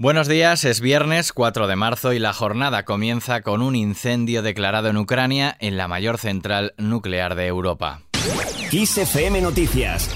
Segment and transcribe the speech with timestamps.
[0.00, 4.86] Buenos días, es viernes 4 de marzo y la jornada comienza con un incendio declarado
[4.90, 8.02] en Ucrania en la mayor central nuclear de Europa.
[8.70, 10.08] XFM Noticias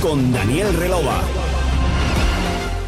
[0.00, 1.22] con Daniel Relova.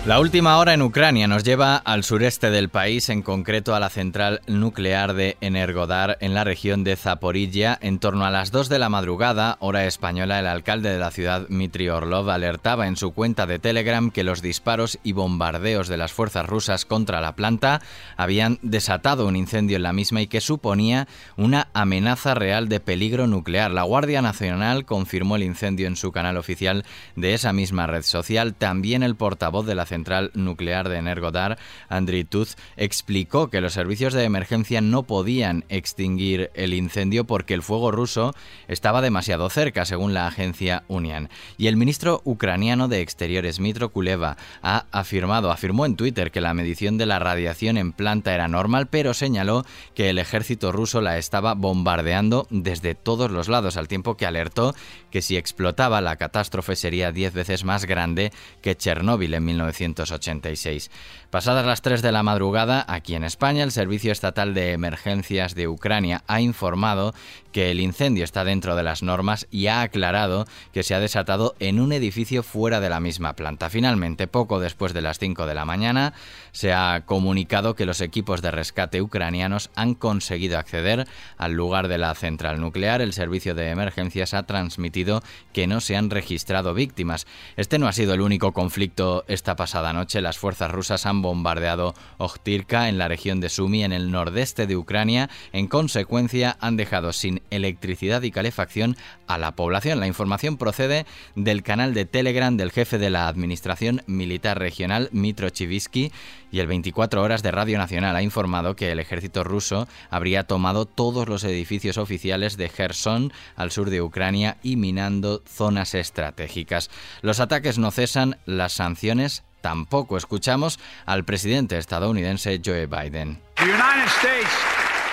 [0.06, 3.90] La última hora en Ucrania nos lleva al sureste del país, en concreto a la
[3.90, 7.79] central nuclear de Energodar en la región de Zaporilla.
[7.82, 11.46] En torno a las 2 de la madrugada, hora española, el alcalde de la ciudad,
[11.50, 16.12] Mitri Orlov, alertaba en su cuenta de Telegram que los disparos y bombardeos de las
[16.12, 17.82] fuerzas rusas contra la planta
[18.17, 23.26] habían desatado un incendio en la misma y que suponía una amenaza real de peligro
[23.26, 23.71] nuclear.
[23.71, 26.86] La Guardia Nacional confirmó el incendio en su canal oficial
[27.17, 28.54] de esa misma red social.
[28.54, 31.58] También el portavoz de la central nuclear de Energodar,
[31.89, 37.62] Andriy Tuz, explicó que los servicios de emergencia no podían extinguir el incendio porque el
[37.62, 38.34] fuego ruso
[38.69, 41.28] estaba demasiado cerca, según la agencia Union.
[41.58, 46.55] Y el ministro ucraniano de Exteriores, Mitro Kuleva, ha afirmado, afirmó en Twitter que la
[46.55, 51.18] medición de la radiación en planta era normal, pero señaló que el ejército ruso la
[51.18, 54.74] estaba bombardeando desde todos los lados, al tiempo que alertó
[55.11, 60.91] que si explotaba la catástrofe sería diez veces más grande que Chernóbil en 19 1986.
[61.31, 65.69] Pasadas las 3 de la madrugada, aquí en España, el Servicio Estatal de Emergencias de
[65.69, 67.14] Ucrania ha informado
[67.53, 71.55] que el incendio está dentro de las normas y ha aclarado que se ha desatado
[71.58, 73.70] en un edificio fuera de la misma planta.
[73.70, 76.12] Finalmente, poco después de las 5 de la mañana,
[76.53, 81.06] se ha comunicado que los equipos de rescate ucranianos han conseguido acceder
[81.39, 83.01] al lugar de la central nuclear.
[83.01, 87.27] El servicio de emergencias ha transmitido que no se han registrado víctimas.
[87.56, 90.20] Este no ha sido el único conflicto esta pasada noche.
[90.20, 94.77] Las fuerzas rusas han bombardeado Ojtirka en la región de Sumi, en el nordeste de
[94.77, 95.30] Ucrania.
[95.52, 98.96] En consecuencia, han dejado sin electricidad y calefacción
[99.27, 100.00] a la población.
[100.00, 105.50] La información procede del canal de Telegram del jefe de la Administración Militar Regional, Mitro
[105.50, 106.12] Chivisky,
[106.50, 110.86] y el 24 Horas de Radio Nacional ha informado que el ejército ruso habría tomado
[110.86, 116.90] todos los edificios oficiales de Kherson al sur de Ucrania y minando zonas estratégicas.
[117.22, 120.16] Los ataques no cesan, las sanciones tampoco.
[120.16, 123.40] Escuchamos al presidente estadounidense Joe Biden.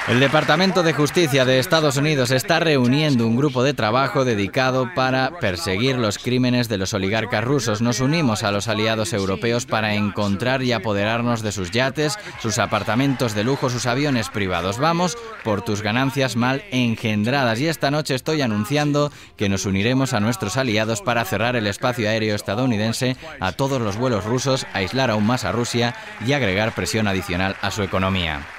[0.07, 5.37] El Departamento de Justicia de Estados Unidos está reuniendo un grupo de trabajo dedicado para
[5.41, 7.81] perseguir los crímenes de los oligarcas rusos.
[7.81, 13.35] Nos unimos a los aliados europeos para encontrar y apoderarnos de sus yates, sus apartamentos
[13.35, 14.77] de lujo, sus aviones privados.
[14.77, 20.21] Vamos por tus ganancias mal engendradas y esta noche estoy anunciando que nos uniremos a
[20.21, 25.25] nuestros aliados para cerrar el espacio aéreo estadounidense a todos los vuelos rusos, aislar aún
[25.25, 25.95] más a Rusia
[26.25, 28.56] y agregar presión adicional a su economía.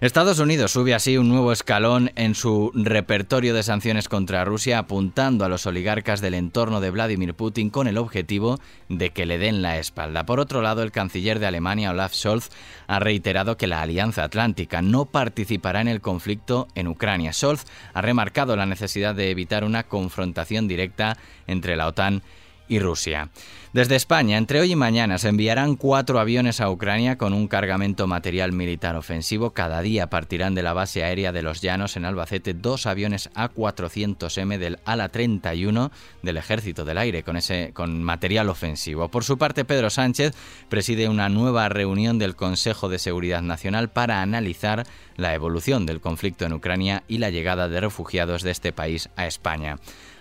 [0.00, 5.44] Estados Unidos sube así un nuevo escalón en su repertorio de sanciones contra Rusia, apuntando
[5.44, 9.60] a los oligarcas del entorno de Vladimir Putin con el objetivo de que le den
[9.60, 10.24] la espalda.
[10.24, 12.50] Por otro lado, el canciller de Alemania, Olaf Scholz,
[12.86, 17.32] ha reiterado que la Alianza Atlántica no participará en el conflicto en Ucrania.
[17.32, 21.16] Scholz ha remarcado la necesidad de evitar una confrontación directa
[21.48, 22.47] entre la OTAN y
[22.78, 23.30] Rusia.
[23.72, 28.06] Desde España, entre hoy y mañana se enviarán cuatro aviones a Ucrania con un cargamento
[28.06, 29.50] material militar ofensivo.
[29.50, 34.56] Cada día partirán de la base aérea de los Llanos en Albacete dos aviones A400M
[34.56, 35.90] del ALA 31
[36.22, 39.08] del Ejército del Aire con, ese, con material ofensivo.
[39.08, 40.34] Por su parte, Pedro Sánchez
[40.70, 44.86] preside una nueva reunión del Consejo de Seguridad Nacional para analizar
[45.16, 49.26] la evolución del conflicto en Ucrania y la llegada de refugiados de este país a
[49.26, 49.76] España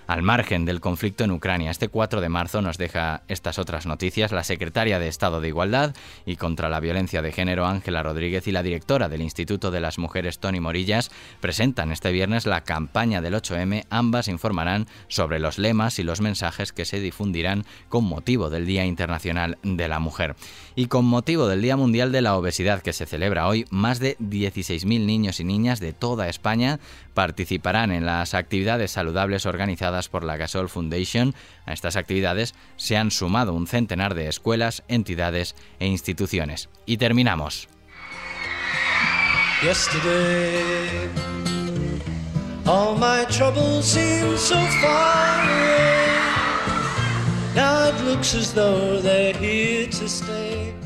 [0.07, 1.69] al margen del conflicto en Ucrania.
[1.69, 4.31] Este 4 de marzo nos deja estas otras noticias.
[4.31, 5.93] La secretaria de Estado de Igualdad
[6.25, 9.99] y contra la violencia de género, Ángela Rodríguez, y la directora del Instituto de las
[9.99, 13.85] Mujeres, Tony Morillas, presentan este viernes la campaña del 8M.
[13.89, 18.85] Ambas informarán sobre los lemas y los mensajes que se difundirán con motivo del Día
[18.85, 20.35] Internacional de la Mujer.
[20.75, 24.17] Y con motivo del Día Mundial de la Obesidad que se celebra hoy, más de
[24.19, 26.79] 16.000 niños y niñas de toda España
[27.13, 31.33] participarán en las actividades saludables organizadas por la Gasol Foundation.
[31.65, 36.69] A estas actividades se han sumado un centenar de escuelas, entidades e instituciones.
[36.85, 37.67] Y terminamos.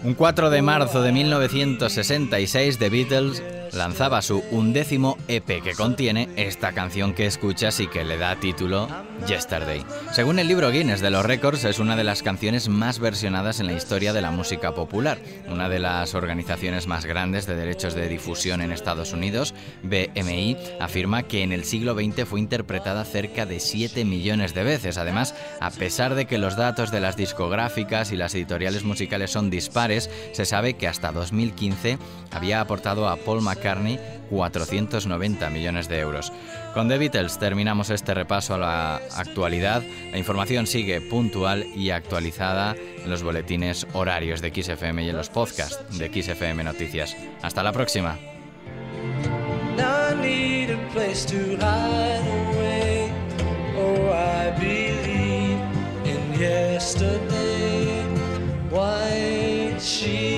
[0.03, 3.41] Un 4 de marzo de 1966, The Beatles
[3.73, 8.87] lanzaba su undécimo EP que contiene esta canción que escuchas y que le da título
[9.27, 9.85] Yesterday.
[10.11, 13.67] Según el libro Guinness de los Records, es una de las canciones más versionadas en
[13.67, 15.19] la historia de la música popular.
[15.47, 21.23] Una de las organizaciones más grandes de derechos de difusión en Estados Unidos, BMI, afirma
[21.23, 24.97] que en el siglo XX fue interpretada cerca de 7 millones de veces.
[24.97, 29.51] Además, a pesar de que los datos de las discográficas y las editoriales musicales son
[29.51, 31.99] dispares, se sabe que hasta 2015
[32.31, 33.99] había aportado a Paul McCartney
[34.31, 36.33] 490 millones de euros.
[36.73, 39.83] Con The Beatles terminamos este repaso a la actualidad.
[40.11, 45.29] La información sigue puntual y actualizada en los boletines horarios de XFM y en los
[45.29, 47.15] podcasts de XFM Noticias.
[47.43, 48.17] Hasta la próxima.
[56.71, 58.01] yesterday.
[58.69, 60.30] white she